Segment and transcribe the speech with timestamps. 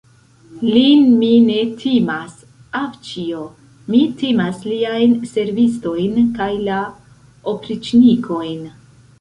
[0.75, 2.39] Lin mi ne timas,
[2.79, 3.43] avĉjo,
[3.93, 6.81] mi timas liajn servistojn kaj la
[7.55, 8.67] opriĉnikojn.